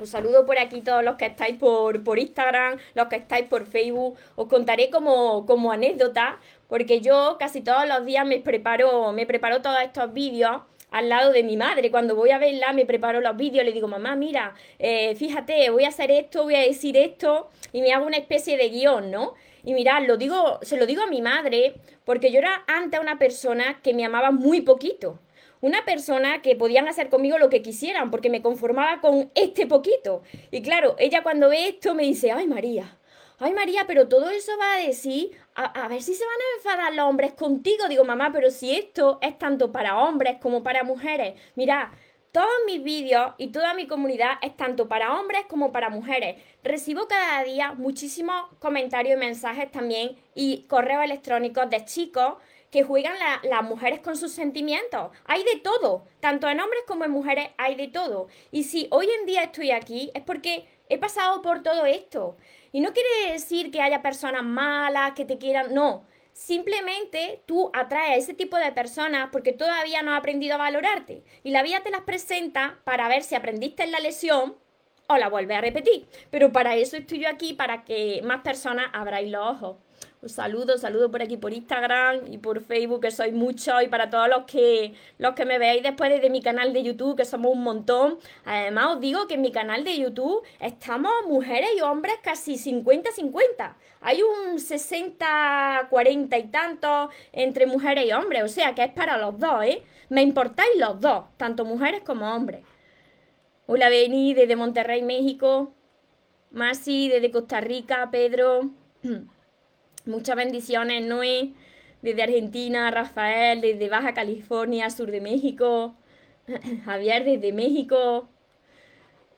Os 0.00 0.08
saludo 0.08 0.46
por 0.46 0.58
aquí 0.58 0.80
todos 0.80 1.04
los 1.04 1.16
que 1.16 1.26
estáis 1.26 1.58
por, 1.58 2.02
por 2.02 2.18
Instagram, 2.18 2.78
los 2.94 3.08
que 3.08 3.16
estáis 3.16 3.46
por 3.46 3.66
Facebook. 3.66 4.16
Os 4.36 4.46
contaré 4.46 4.88
como, 4.88 5.44
como 5.44 5.72
anécdota, 5.72 6.38
porque 6.68 7.00
yo 7.00 7.36
casi 7.38 7.60
todos 7.60 7.86
los 7.86 8.06
días 8.06 8.24
me 8.24 8.38
preparo, 8.38 9.12
me 9.12 9.26
preparo 9.26 9.60
todos 9.60 9.80
estos 9.82 10.12
vídeos 10.14 10.62
al 10.90 11.08
lado 11.08 11.32
de 11.32 11.42
mi 11.42 11.56
madre. 11.56 11.90
Cuando 11.90 12.14
voy 12.14 12.30
a 12.30 12.38
verla, 12.38 12.72
me 12.72 12.86
preparo 12.86 13.20
los 13.20 13.36
vídeos, 13.36 13.64
le 13.64 13.72
digo, 13.72 13.88
mamá, 13.88 14.16
mira, 14.16 14.54
eh, 14.78 15.14
fíjate, 15.16 15.68
voy 15.70 15.84
a 15.84 15.88
hacer 15.88 16.10
esto, 16.10 16.44
voy 16.44 16.54
a 16.54 16.60
decir 16.60 16.96
esto, 16.96 17.50
y 17.72 17.82
me 17.82 17.92
hago 17.92 18.06
una 18.06 18.16
especie 18.16 18.56
de 18.56 18.68
guion, 18.68 19.10
¿no? 19.10 19.34
Y 19.64 19.74
mirad, 19.74 20.06
lo 20.06 20.16
digo, 20.16 20.58
se 20.62 20.76
lo 20.76 20.86
digo 20.86 21.02
a 21.02 21.06
mi 21.06 21.22
madre, 21.22 21.74
porque 22.04 22.32
yo 22.32 22.38
era 22.38 22.64
antes 22.66 23.00
una 23.00 23.18
persona 23.18 23.80
que 23.82 23.94
me 23.94 24.04
amaba 24.04 24.30
muy 24.30 24.60
poquito. 24.62 25.18
Una 25.60 25.84
persona 25.84 26.40
que 26.40 26.56
podían 26.56 26.88
hacer 26.88 27.10
conmigo 27.10 27.36
lo 27.36 27.50
que 27.50 27.60
quisieran, 27.60 28.10
porque 28.10 28.30
me 28.30 28.40
conformaba 28.40 29.00
con 29.00 29.30
este 29.34 29.66
poquito. 29.66 30.22
Y 30.50 30.62
claro, 30.62 30.96
ella 30.98 31.22
cuando 31.22 31.50
ve 31.50 31.68
esto 31.68 31.94
me 31.94 32.04
dice, 32.04 32.32
ay 32.32 32.46
María, 32.46 32.98
ay 33.38 33.52
María, 33.52 33.84
pero 33.86 34.08
todo 34.08 34.30
eso 34.30 34.52
va 34.58 34.74
a 34.74 34.78
decir, 34.78 35.32
a, 35.54 35.84
a, 35.84 35.88
ver 35.88 36.02
si 36.02 36.14
se 36.14 36.24
van 36.24 36.34
a 36.34 36.56
enfadar 36.56 36.94
los 36.94 37.04
hombres 37.04 37.34
contigo. 37.34 37.88
Digo, 37.88 38.04
mamá, 38.04 38.30
pero 38.32 38.50
si 38.50 38.74
esto 38.74 39.18
es 39.20 39.38
tanto 39.38 39.70
para 39.70 39.98
hombres 39.98 40.38
como 40.40 40.62
para 40.62 40.82
mujeres. 40.82 41.34
Mira, 41.56 41.92
todos 42.32 42.48
mis 42.66 42.82
vídeos 42.82 43.32
y 43.38 43.48
toda 43.48 43.74
mi 43.74 43.86
comunidad 43.86 44.38
es 44.42 44.56
tanto 44.56 44.88
para 44.88 45.18
hombres 45.18 45.46
como 45.48 45.72
para 45.72 45.90
mujeres. 45.90 46.40
Recibo 46.62 47.08
cada 47.08 47.42
día 47.42 47.72
muchísimos 47.72 48.44
comentarios 48.60 49.16
y 49.16 49.20
mensajes 49.20 49.70
también 49.70 50.16
y 50.34 50.64
correos 50.68 51.04
electrónicos 51.04 51.68
de 51.70 51.84
chicos 51.84 52.34
que 52.70 52.84
juegan 52.84 53.14
las 53.42 53.62
mujeres 53.64 53.98
con 53.98 54.16
sus 54.16 54.30
sentimientos. 54.30 55.10
Hay 55.24 55.42
de 55.42 55.58
todo, 55.58 56.04
tanto 56.20 56.48
en 56.48 56.60
hombres 56.60 56.82
como 56.86 57.04
en 57.04 57.10
mujeres 57.10 57.48
hay 57.58 57.74
de 57.74 57.88
todo. 57.88 58.28
Y 58.52 58.62
si 58.62 58.86
hoy 58.92 59.08
en 59.18 59.26
día 59.26 59.42
estoy 59.42 59.72
aquí 59.72 60.12
es 60.14 60.22
porque 60.22 60.68
he 60.88 60.98
pasado 60.98 61.42
por 61.42 61.64
todo 61.64 61.84
esto. 61.84 62.36
Y 62.70 62.80
no 62.80 62.92
quiere 62.92 63.32
decir 63.32 63.72
que 63.72 63.82
haya 63.82 64.02
personas 64.02 64.44
malas 64.44 65.14
que 65.14 65.24
te 65.24 65.38
quieran, 65.38 65.74
no 65.74 66.04
Simplemente 66.40 67.42
tú 67.44 67.70
atraes 67.74 68.12
a 68.12 68.16
ese 68.16 68.32
tipo 68.32 68.56
de 68.56 68.72
personas 68.72 69.28
porque 69.30 69.52
todavía 69.52 70.00
no 70.00 70.12
has 70.12 70.20
aprendido 70.20 70.54
a 70.54 70.56
valorarte. 70.56 71.22
Y 71.44 71.50
la 71.50 71.62
vida 71.62 71.82
te 71.82 71.90
las 71.90 72.00
presenta 72.00 72.78
para 72.84 73.08
ver 73.08 73.22
si 73.24 73.34
aprendiste 73.34 73.82
en 73.82 73.92
la 73.92 74.00
lesión 74.00 74.56
o 75.06 75.18
la 75.18 75.28
vuelves 75.28 75.58
a 75.58 75.60
repetir. 75.60 76.06
Pero 76.30 76.50
para 76.50 76.76
eso 76.76 76.96
estoy 76.96 77.20
yo 77.20 77.28
aquí, 77.28 77.52
para 77.52 77.84
que 77.84 78.22
más 78.24 78.40
personas 78.40 78.86
abráis 78.94 79.30
los 79.30 79.46
ojos. 79.46 79.76
Un 80.22 80.28
saludo, 80.28 80.76
saludo 80.76 81.10
por 81.10 81.22
aquí 81.22 81.38
por 81.38 81.54
Instagram 81.54 82.30
y 82.30 82.36
por 82.36 82.60
Facebook, 82.62 83.00
que 83.00 83.10
sois 83.10 83.32
muchos, 83.32 83.82
y 83.82 83.88
para 83.88 84.10
todos 84.10 84.28
los 84.28 84.44
que, 84.44 84.92
los 85.16 85.34
que 85.34 85.46
me 85.46 85.58
veáis 85.58 85.82
después 85.82 86.10
desde 86.10 86.28
mi 86.28 86.42
canal 86.42 86.74
de 86.74 86.82
YouTube, 86.82 87.16
que 87.16 87.24
somos 87.24 87.52
un 87.52 87.62
montón. 87.62 88.18
Además, 88.44 88.96
os 88.96 89.00
digo 89.00 89.26
que 89.26 89.34
en 89.34 89.40
mi 89.40 89.50
canal 89.50 89.82
de 89.82 89.96
YouTube 89.96 90.42
estamos 90.60 91.10
mujeres 91.26 91.70
y 91.74 91.80
hombres 91.80 92.16
casi 92.22 92.56
50-50. 92.56 93.76
Hay 94.02 94.20
un 94.22 94.58
60-40 94.58 96.38
y 96.38 96.48
tantos 96.48 97.08
entre 97.32 97.64
mujeres 97.64 98.06
y 98.06 98.12
hombres, 98.12 98.42
o 98.42 98.48
sea 98.48 98.74
que 98.74 98.84
es 98.84 98.92
para 98.92 99.16
los 99.16 99.38
dos, 99.38 99.64
¿eh? 99.64 99.82
Me 100.10 100.20
importáis 100.20 100.70
los 100.76 101.00
dos, 101.00 101.24
tanto 101.38 101.64
mujeres 101.64 102.02
como 102.04 102.30
hombres. 102.34 102.62
Hola 103.66 103.88
Beni, 103.88 104.34
desde 104.34 104.54
Monterrey, 104.54 105.00
México. 105.00 105.72
Masi, 106.50 107.08
desde 107.08 107.30
Costa 107.30 107.60
Rica, 107.60 108.08
Pedro. 108.10 108.70
Muchas 110.06 110.34
bendiciones, 110.34 111.02
Noé, 111.02 111.52
desde 112.00 112.22
Argentina, 112.22 112.90
Rafael, 112.90 113.60
desde 113.60 113.88
Baja 113.88 114.14
California, 114.14 114.88
sur 114.90 115.10
de 115.10 115.20
México, 115.20 115.94
Javier 116.84 117.24
desde 117.24 117.52
México, 117.52 118.28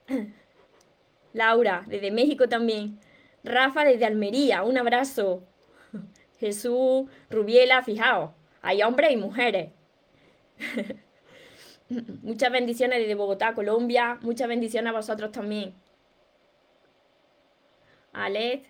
Laura 1.33 1.85
desde 1.87 2.11
México 2.11 2.49
también, 2.49 3.01
Rafa 3.43 3.85
desde 3.85 4.05
Almería, 4.05 4.63
un 4.63 4.79
abrazo, 4.79 5.43
Jesús, 6.39 7.11
Rubiela, 7.29 7.83
fijaos, 7.83 8.31
hay 8.61 8.83
hombres 8.83 9.13
y 9.13 9.17
mujeres. 9.17 9.71
Muchas 12.23 12.53
bendiciones 12.53 13.01
desde 13.01 13.15
Bogotá, 13.15 13.55
Colombia, 13.55 14.19
muchas 14.23 14.49
bendiciones 14.49 14.91
a 14.91 14.97
vosotros 14.97 15.31
también. 15.31 15.75
Alex, 18.15 18.67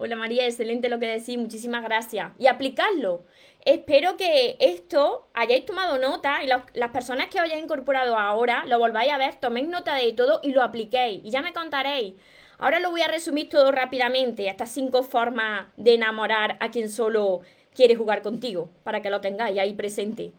Hola 0.00 0.14
María, 0.14 0.46
excelente 0.46 0.88
lo 0.88 1.00
que 1.00 1.08
decís, 1.08 1.36
muchísimas 1.36 1.82
gracias. 1.82 2.30
Y 2.38 2.46
aplicadlo. 2.46 3.24
Espero 3.64 4.16
que 4.16 4.56
esto 4.60 5.26
hayáis 5.34 5.66
tomado 5.66 5.98
nota 5.98 6.44
y 6.44 6.46
las 6.46 6.90
personas 6.92 7.26
que 7.26 7.38
os 7.38 7.44
hayáis 7.44 7.64
incorporado 7.64 8.16
ahora 8.16 8.64
lo 8.66 8.78
volváis 8.78 9.10
a 9.10 9.18
ver, 9.18 9.34
toméis 9.40 9.66
nota 9.66 9.96
de 9.96 10.12
todo 10.12 10.38
y 10.44 10.52
lo 10.52 10.62
apliquéis. 10.62 11.24
Y 11.24 11.30
ya 11.30 11.42
me 11.42 11.52
contaréis. 11.52 12.14
Ahora 12.58 12.78
lo 12.78 12.90
voy 12.90 13.00
a 13.02 13.08
resumir 13.08 13.48
todo 13.48 13.72
rápidamente, 13.72 14.48
estas 14.48 14.70
cinco 14.70 15.02
formas 15.02 15.66
de 15.76 15.94
enamorar 15.94 16.58
a 16.60 16.70
quien 16.70 16.90
solo 16.90 17.40
quiere 17.74 17.96
jugar 17.96 18.22
contigo, 18.22 18.70
para 18.84 19.02
que 19.02 19.10
lo 19.10 19.20
tengáis 19.20 19.58
ahí 19.58 19.74
presente. 19.74 20.32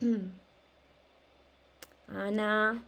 Ana, 2.08 2.84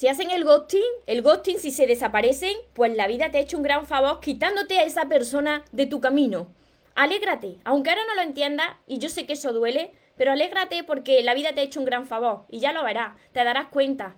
Si 0.00 0.08
hacen 0.08 0.30
el 0.30 0.44
ghosting, 0.44 0.80
el 1.06 1.20
ghosting, 1.20 1.58
si 1.58 1.70
se 1.70 1.86
desaparecen, 1.86 2.56
pues 2.72 2.96
la 2.96 3.06
vida 3.06 3.30
te 3.30 3.36
ha 3.36 3.42
hecho 3.42 3.58
un 3.58 3.62
gran 3.62 3.84
favor 3.84 4.20
quitándote 4.20 4.78
a 4.78 4.84
esa 4.84 5.10
persona 5.10 5.62
de 5.72 5.84
tu 5.84 6.00
camino. 6.00 6.46
Alégrate, 6.94 7.58
aunque 7.64 7.90
ahora 7.90 8.06
no 8.08 8.14
lo 8.14 8.22
entiendas, 8.22 8.66
y 8.86 8.96
yo 8.96 9.10
sé 9.10 9.26
que 9.26 9.34
eso 9.34 9.52
duele, 9.52 9.92
pero 10.16 10.32
alégrate 10.32 10.84
porque 10.84 11.22
la 11.22 11.34
vida 11.34 11.52
te 11.52 11.60
ha 11.60 11.64
hecho 11.64 11.80
un 11.80 11.84
gran 11.84 12.06
favor, 12.06 12.46
y 12.48 12.60
ya 12.60 12.72
lo 12.72 12.82
verás, 12.82 13.14
te 13.32 13.44
darás 13.44 13.66
cuenta. 13.66 14.16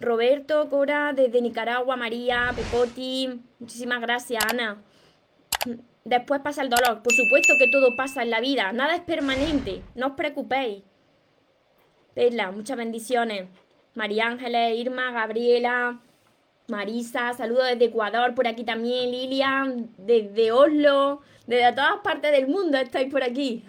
Roberto, 0.00 0.70
Cora, 0.70 1.12
desde 1.12 1.42
Nicaragua, 1.42 1.94
María, 1.94 2.50
Pepoti, 2.56 3.42
muchísimas 3.58 4.00
gracias, 4.00 4.42
Ana. 4.48 4.82
Después 6.06 6.40
pasa 6.40 6.62
el 6.62 6.70
dolor, 6.70 7.02
por 7.02 7.12
supuesto 7.12 7.52
que 7.58 7.70
todo 7.70 7.96
pasa 7.96 8.22
en 8.22 8.30
la 8.30 8.40
vida, 8.40 8.72
nada 8.72 8.94
es 8.94 9.02
permanente, 9.02 9.82
no 9.94 10.06
os 10.06 10.12
preocupéis. 10.14 10.84
Perla, 12.14 12.50
muchas 12.50 12.78
bendiciones. 12.78 13.48
María 13.98 14.28
Ángeles, 14.28 14.78
Irma, 14.78 15.10
Gabriela, 15.10 15.98
Marisa, 16.68 17.32
saludos 17.32 17.66
desde 17.66 17.86
Ecuador, 17.86 18.32
por 18.32 18.46
aquí 18.46 18.62
también, 18.62 19.10
Lilian, 19.10 19.90
desde 19.98 20.52
Oslo, 20.52 21.20
desde 21.48 21.72
todas 21.72 21.96
partes 22.04 22.30
del 22.30 22.46
mundo 22.46 22.78
estáis 22.78 23.10
por 23.10 23.24
aquí. 23.24 23.64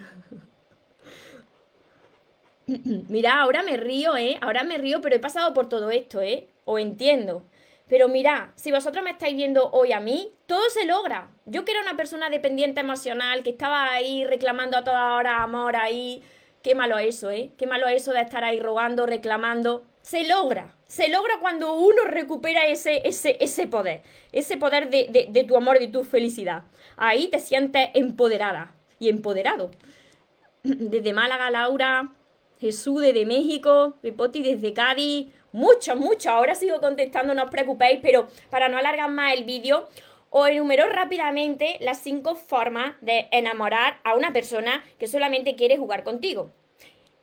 Mira, 3.08 3.40
ahora 3.40 3.64
me 3.64 3.76
río, 3.76 4.16
¿eh? 4.16 4.38
Ahora 4.40 4.62
me 4.62 4.78
río, 4.78 5.00
pero 5.00 5.16
he 5.16 5.18
pasado 5.18 5.52
por 5.52 5.68
todo 5.68 5.90
esto, 5.90 6.22
¿eh? 6.22 6.46
O 6.64 6.78
entiendo. 6.78 7.42
Pero 7.88 8.06
mira, 8.06 8.52
si 8.54 8.70
vosotros 8.70 9.02
me 9.02 9.10
estáis 9.10 9.34
viendo 9.34 9.68
hoy 9.72 9.90
a 9.90 9.98
mí, 9.98 10.32
todo 10.46 10.70
se 10.70 10.84
logra. 10.86 11.28
Yo 11.44 11.64
que 11.64 11.72
era 11.72 11.82
una 11.82 11.96
persona 11.96 12.30
dependiente 12.30 12.78
emocional, 12.82 13.42
que 13.42 13.50
estaba 13.50 13.90
ahí 13.90 14.24
reclamando 14.24 14.76
a 14.76 14.84
toda 14.84 15.16
hora 15.16 15.42
amor 15.42 15.74
ahí. 15.74 16.22
Qué 16.62 16.76
malo 16.76 16.98
eso, 16.98 17.32
¿eh? 17.32 17.50
Qué 17.58 17.66
malo 17.66 17.88
eso 17.88 18.12
de 18.12 18.20
estar 18.20 18.44
ahí 18.44 18.60
rogando, 18.60 19.06
reclamando 19.06 19.89
se 20.02 20.24
logra. 20.24 20.74
Se 20.86 21.08
logra 21.08 21.38
cuando 21.40 21.74
uno 21.74 22.04
recupera 22.04 22.66
ese, 22.66 23.02
ese, 23.04 23.36
ese 23.40 23.66
poder, 23.66 24.02
ese 24.32 24.56
poder 24.56 24.90
de, 24.90 25.28
de, 25.30 25.44
tu 25.44 25.56
amor 25.56 25.78
de 25.78 25.88
tu 25.88 26.04
felicidad. 26.04 26.64
Ahí 26.96 27.28
te 27.28 27.38
sientes 27.38 27.90
empoderada 27.94 28.74
y 28.98 29.08
empoderado. 29.08 29.70
Desde 30.62 31.12
Málaga, 31.12 31.50
Laura, 31.50 32.12
Jesús 32.60 33.00
desde 33.00 33.24
México, 33.24 33.96
Pepoti 34.02 34.42
desde 34.42 34.74
Cádiz, 34.74 35.32
mucho, 35.52 35.96
mucho. 35.96 36.30
Ahora 36.30 36.54
sigo 36.54 36.78
contestando, 36.80 37.34
no 37.34 37.44
os 37.44 37.50
preocupéis, 37.50 38.00
pero 38.02 38.28
para 38.50 38.68
no 38.68 38.76
alargar 38.76 39.10
más 39.10 39.32
el 39.32 39.44
vídeo, 39.44 39.88
os 40.28 40.48
enumero 40.48 40.86
rápidamente 40.88 41.78
las 41.80 42.00
cinco 42.00 42.34
formas 42.34 42.94
de 43.00 43.28
enamorar 43.32 43.98
a 44.04 44.14
una 44.14 44.32
persona 44.32 44.84
que 44.98 45.08
solamente 45.08 45.56
quiere 45.56 45.78
jugar 45.78 46.04
contigo. 46.04 46.50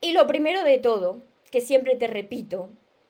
Y 0.02 0.14
lo 0.14 0.26
primero 0.26 0.64
de 0.64 0.80
todo, 0.80 1.22
que 1.52 1.62
siempre 1.62 1.96
te 1.96 2.08
repito, 2.08 2.70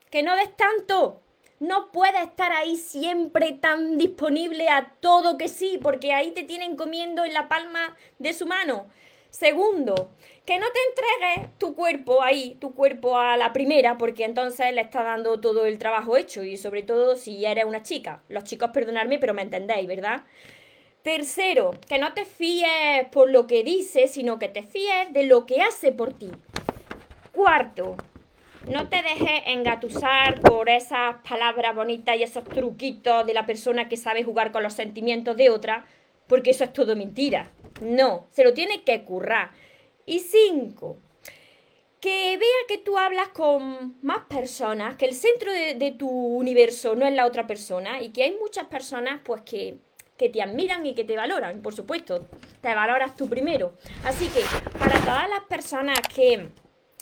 que 0.09 0.23
no 0.23 0.35
des 0.35 0.55
tanto. 0.55 1.21
No 1.59 1.91
puedes 1.91 2.21
estar 2.21 2.51
ahí 2.51 2.77
siempre 2.77 3.53
tan 3.53 3.97
disponible 3.97 4.69
a 4.69 4.93
todo 4.99 5.39
que 5.39 5.47
sí, 5.47 5.79
porque 5.81 6.13
ahí 6.13 6.31
te 6.31 6.43
tienen 6.43 6.75
comiendo 6.75 7.25
en 7.25 7.33
la 7.33 7.47
palma 7.47 7.97
de 8.19 8.33
su 8.33 8.45
mano. 8.45 8.87
Segundo, 9.31 10.11
que 10.45 10.59
no 10.59 10.67
te 10.71 10.79
entregues 10.87 11.57
tu 11.57 11.75
cuerpo 11.75 12.21
ahí, 12.21 12.55
tu 12.61 12.73
cuerpo 12.73 13.17
a 13.17 13.37
la 13.37 13.53
primera, 13.53 13.97
porque 13.97 14.23
entonces 14.23 14.73
le 14.73 14.81
está 14.81 15.03
dando 15.03 15.39
todo 15.41 15.65
el 15.65 15.77
trabajo 15.77 16.15
hecho 16.15 16.43
y 16.43 16.57
sobre 16.57 16.83
todo 16.83 17.15
si 17.15 17.45
eres 17.45 17.65
una 17.65 17.83
chica. 17.83 18.23
Los 18.29 18.45
chicos, 18.45 18.69
perdonadme, 18.71 19.19
pero 19.19 19.33
me 19.33 19.41
entendéis, 19.41 19.87
¿verdad? 19.87 20.23
Tercero, 21.01 21.71
que 21.87 21.99
no 21.99 22.13
te 22.13 22.25
fíes 22.25 23.07
por 23.11 23.29
lo 23.29 23.47
que 23.47 23.63
dice, 23.63 24.07
sino 24.07 24.39
que 24.39 24.47
te 24.47 24.63
fíes 24.63 25.11
de 25.11 25.23
lo 25.23 25.45
que 25.45 25.61
hace 25.61 25.91
por 25.91 26.13
ti. 26.13 26.29
Cuarto, 27.31 27.97
no 28.69 28.89
te 28.89 29.01
dejes 29.01 29.43
engatusar 29.45 30.41
por 30.41 30.69
esas 30.69 31.15
palabras 31.27 31.75
bonitas 31.75 32.17
y 32.17 32.23
esos 32.23 32.43
truquitos 32.43 33.25
de 33.25 33.33
la 33.33 33.45
persona 33.45 33.87
que 33.87 33.97
sabe 33.97 34.23
jugar 34.23 34.51
con 34.51 34.63
los 34.63 34.73
sentimientos 34.73 35.37
de 35.37 35.49
otra, 35.49 35.85
porque 36.27 36.51
eso 36.51 36.63
es 36.63 36.73
todo 36.73 36.95
mentira. 36.95 37.51
No, 37.81 38.27
se 38.31 38.43
lo 38.43 38.53
tiene 38.53 38.83
que 38.83 39.03
currar. 39.03 39.51
Y 40.05 40.19
cinco, 40.19 40.97
que 41.99 42.37
vea 42.37 42.67
que 42.67 42.77
tú 42.77 42.97
hablas 42.97 43.29
con 43.29 43.97
más 44.01 44.25
personas, 44.25 44.95
que 44.95 45.05
el 45.05 45.15
centro 45.15 45.51
de, 45.51 45.95
tu 45.97 46.09
universo 46.09 46.95
no 46.95 47.05
es 47.05 47.13
la 47.13 47.25
otra 47.25 47.47
persona 47.47 48.01
y 48.01 48.09
que 48.09 48.23
hay 48.23 48.37
muchas 48.39 48.65
personas 48.65 49.21
pues 49.23 49.41
que, 49.41 49.77
que 50.17 50.29
te 50.29 50.41
admiran 50.41 50.85
y 50.85 50.93
que 50.93 51.03
te 51.03 51.15
valoran, 51.15 51.61
por 51.61 51.73
supuesto, 51.73 52.27
te 52.61 52.75
valoras 52.75 53.15
tú 53.15 53.29
primero. 53.29 53.73
Así 54.03 54.27
que 54.27 54.41
para 54.77 54.99
todas 54.99 55.29
las 55.29 55.43
personas 55.47 55.99
que 56.13 56.49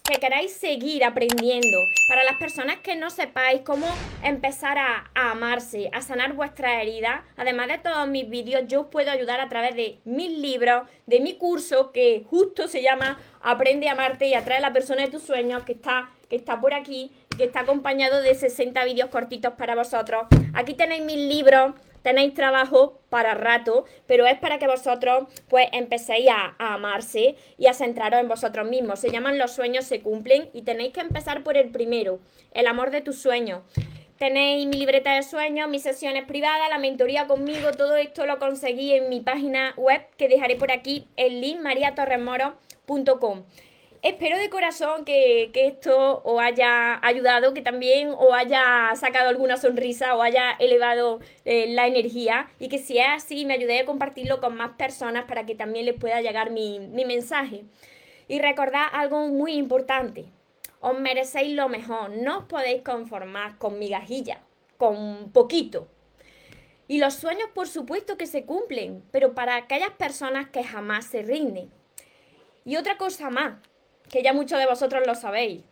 que 0.07 0.19
queráis 0.19 0.51
seguir 0.51 1.03
aprendiendo, 1.03 1.79
para 2.07 2.23
las 2.23 2.35
personas 2.35 2.77
que 2.77 2.95
no 2.95 3.09
sepáis 3.09 3.61
cómo 3.61 3.87
empezar 4.23 4.77
a, 4.77 5.09
amarse, 5.15 5.89
a 5.93 6.01
sanar 6.01 6.33
vuestras 6.33 6.81
heridas, 6.81 7.21
además 7.37 7.67
de 7.67 7.79
todos 7.79 8.07
mis 8.07 8.29
vídeos, 8.29 8.63
yo 8.67 8.81
os 8.81 8.87
puedo 8.87 9.09
ayudar 9.09 9.39
a 9.39 9.49
través 9.49 9.75
de 9.75 9.97
mis 10.05 10.29
libros, 10.29 10.87
de 11.07 11.19
mi 11.19 11.37
curso 11.37 11.91
que 11.91 12.23
justo 12.29 12.67
se 12.67 12.83
llama 12.83 13.19
Aprende 13.41 13.89
a 13.89 13.93
amarte 13.93 14.27
y 14.27 14.35
atrae 14.35 14.59
a 14.59 14.61
la 14.61 14.73
persona 14.73 15.01
de 15.01 15.09
tus 15.09 15.23
sueños, 15.23 15.63
que 15.63 15.71
está, 15.71 16.11
que 16.29 16.35
está 16.35 16.61
por 16.61 16.75
aquí, 16.75 17.11
que 17.35 17.45
está 17.45 17.61
acompañado 17.61 18.21
de 18.21 18.35
60 18.35 18.83
vídeos 18.85 19.09
cortitos 19.09 19.53
para 19.53 19.75
vosotros. 19.75 20.27
Aquí 20.53 20.75
tenéis 20.75 21.03
mis 21.03 21.17
libros 21.17 21.73
tenéis 22.05 22.35
trabajo 22.35 23.01
para 23.09 23.33
rato, 23.33 23.85
pero 24.05 24.27
es 24.27 24.37
para 24.37 24.59
que 24.59 24.67
vosotros 24.67 25.23
pues 25.49 25.67
empecéis 25.71 26.29
a, 26.29 26.53
amarse 26.59 27.35
y 27.57 27.65
a 27.65 27.73
centraros 27.73 28.19
en 28.19 28.27
vosotros 28.27 28.69
mismos. 28.69 28.99
Se 28.99 29.09
llaman 29.09 29.39
los 29.39 29.53
sueños 29.53 29.85
se 29.85 30.01
cumplen 30.01 30.51
y 30.53 30.61
tenéis 30.61 30.93
que 30.93 30.99
empezar 31.01 31.41
por 31.41 31.57
el 31.57 31.71
primero, 31.71 32.19
el 32.51 32.67
amor 32.67 32.91
de 32.91 33.01
tus 33.01 33.17
sueños. 33.17 33.63
Tenéis 34.19 34.67
mi 34.67 34.77
libreta 34.77 35.15
de 35.15 35.23
sueños, 35.23 35.67
mis 35.67 35.81
sesiones 35.81 36.25
privadas, 36.25 36.69
la 36.69 36.77
mentoría 36.77 37.25
conmigo, 37.25 37.71
todo 37.71 37.95
esto 37.95 38.27
lo 38.27 38.37
conseguí 38.37 38.93
en 38.93 39.09
mi 39.09 39.21
página 39.21 39.73
web 39.75 40.05
que 40.15 40.29
dejaré 40.29 40.57
por 40.57 40.71
aquí, 40.71 41.07
el 41.17 41.41
link 41.41 41.59
mariatorremoro.com. 41.59 43.45
Espero 44.05 44.37
de 44.37 44.51
corazón 44.51 45.03
que, 45.03 45.49
esto 45.51 46.21
os 46.23 46.39
haya 46.39 47.03
ayudado, 47.03 47.55
que 47.55 47.63
también 47.63 48.09
os 48.15 48.31
haya 48.35 48.93
sacado 48.95 49.29
alguna 49.29 49.57
sonrisa 49.57 50.15
o 50.15 50.21
haya 50.21 50.51
elevado 50.59 51.21
eh, 51.43 51.73
la 51.73 51.87
energía 51.87 52.47
y 52.59 52.69
que 52.69 52.77
si 52.77 52.99
es 52.99 53.07
así 53.09 53.45
me 53.45 53.55
ayudéis 53.55 53.81
a 53.81 53.85
compartirlo 53.87 54.39
con 54.41 54.55
más 54.55 54.73
personas 54.77 55.25
para 55.25 55.47
que 55.47 55.55
también 55.55 55.87
les 55.87 55.99
pueda 55.99 56.21
llegar 56.21 56.51
mi, 56.51 56.77
mi 56.77 57.03
mensaje. 57.03 57.63
Y 58.27 58.37
recordad 58.37 58.83
algo 58.93 59.27
muy 59.29 59.53
importante, 59.53 60.25
os 60.81 60.99
merecéis 60.99 61.55
lo 61.55 61.67
mejor, 61.67 62.11
no 62.11 62.37
os 62.37 62.45
podéis 62.45 62.83
conformar 62.83 63.57
con 63.57 63.79
migajillas, 63.79 64.37
con 64.77 65.31
poquito. 65.31 65.87
Y 66.87 66.99
los 66.99 67.15
sueños 67.15 67.49
por 67.55 67.67
supuesto 67.67 68.17
que 68.17 68.27
se 68.27 68.45
cumplen, 68.45 69.03
pero 69.09 69.33
para 69.33 69.55
aquellas 69.55 69.93
personas 69.97 70.47
que 70.49 70.63
jamás 70.63 71.05
se 71.05 71.23
rinden. 71.23 71.71
Y 72.65 72.75
otra 72.75 72.97
cosa 72.97 73.31
más, 73.31 73.55
que 74.09 74.23
ya 74.23 74.33
muchos 74.33 74.59
de 74.59 74.65
vosotros 74.65 75.03
lo 75.05 75.15
sabéis. 75.15 75.63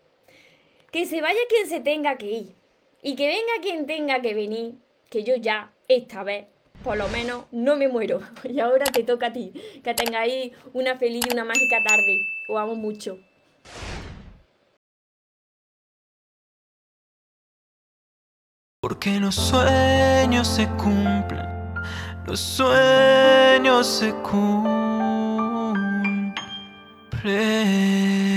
Que 0.92 1.06
se 1.06 1.22
vaya 1.22 1.40
quien 1.50 1.68
se 1.68 1.80
tenga 1.80 2.18
que 2.18 2.28
ir 2.28 2.56
y 3.02 3.16
que 3.16 3.28
venga 3.28 3.54
quien 3.62 3.86
tenga 3.86 4.22
que 4.22 4.34
venir, 4.34 4.76
que 5.10 5.24
yo 5.24 5.36
ya, 5.36 5.74
esta 5.88 6.24
vez, 6.24 6.46
por 6.84 6.98
lo 6.98 7.08
menos, 7.10 7.46
no 7.52 7.76
me 7.76 7.88
muero. 7.88 8.22
Y 8.44 8.60
ahora 8.60 8.86
te 8.86 9.04
toca 9.04 9.28
a 9.28 9.34
ti, 9.34 9.54
que 9.84 9.94
tengáis 9.94 10.54
una 10.74 10.98
feliz 10.98 11.26
y 11.30 11.34
una 11.34 11.44
mágica 11.44 11.78
tarde. 11.86 12.18
Os 12.48 12.58
amo 12.58 12.76
mucho. 12.76 13.20
Porque 18.82 19.18
los 19.20 19.36
sueños 19.36 20.46
se 20.46 20.68
cumplen, 20.72 21.48
los 22.26 22.40
sueños 22.40 23.88
se 23.88 24.12
cumplen. 24.16 24.83
place. 27.24 28.33